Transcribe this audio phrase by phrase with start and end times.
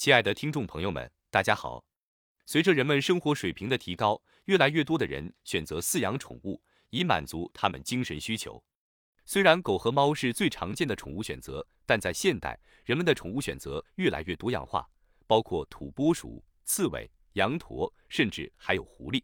[0.00, 1.84] 亲爱的听众朋友们，大家好。
[2.46, 8.64] 随着人们生活水平的提高，越来越多的人选择饲养宠物，以满足他们精神需求。
[9.26, 14.88] 虽然狗和猫是最常见的宠物选择，但在现代，人们的宠物选择越来越多样化，
[15.26, 19.22] 包括土拨鼠、刺猬、羊驼，甚至还有狐狸。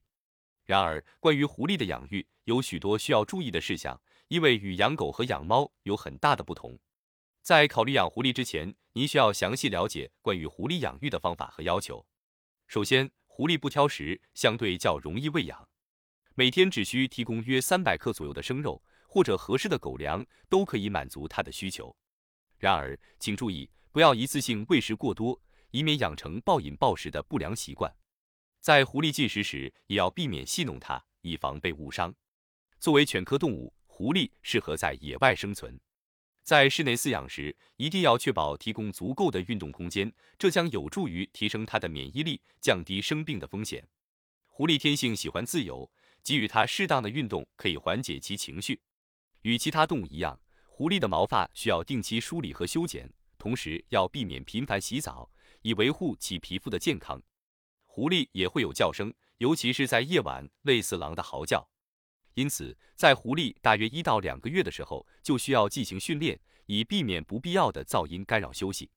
[0.66, 3.98] 然而，关于狐狸的养育有许多需要注意的事项，
[4.28, 6.78] 因为与养狗和养猫有很大的不同。
[7.46, 12.04] 在考虑养狐狸之前，您需要详细了解关于狐狸养育的方法和要求。
[12.66, 15.68] 首先，狐狸不挑食，相对较容易喂养，
[16.34, 21.96] 每天只需提供约三百克左右的生肉或者合适的狗粮，都可以满足它的需求。
[22.58, 25.40] 然而，请注意不要一次性喂食过多，
[25.70, 27.94] 以免养成暴饮暴食的不良习惯。
[28.60, 32.12] 在狐狸进食时，也要避免戏弄它，以防被误伤。
[32.80, 35.78] 作为犬科动物，狐狸适合在野外生存。
[36.46, 43.84] 在室内饲养时，一定要确保提供足够的运动空间，这将有助于提升它的免疫力，降低生病的风险。
[44.46, 45.90] 狐狸天性喜欢自由，
[46.22, 48.80] 给予它适当的运动可以缓解其情绪。
[49.42, 50.38] 与其他动物一样，
[50.68, 55.28] 狐狸的毛发需要定期梳理和修剪，同时要避免频繁洗澡，
[55.62, 57.20] 以维护其皮肤的健康。
[57.86, 61.68] 狐狸也会有叫声，尤其是在夜晚，类似狼的嚎叫。
[62.36, 68.90] 因此，在狐狸大约一到两个月的时候，就需要进行训练，以避免不必要的噪音干扰休息。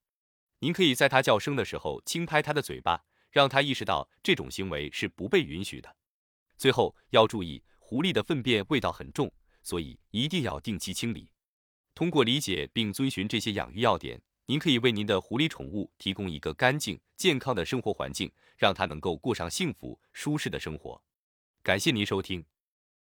[0.60, 3.02] 您可以在它叫声的时候轻拍它的嘴巴，
[3.32, 5.96] 让它意识到这种行为是不被允许的。
[6.58, 9.32] 最后要注意，狐狸的粪便味道很重，
[9.64, 11.32] 所以一定要定期清理。
[11.96, 21.02] 通过理解并遵循这些养育要点，您可以为您的狐狸宠物提供一个干净、健康的生活环境，让它能够过上幸福、舒适的生活。
[21.64, 22.44] 感谢您收听。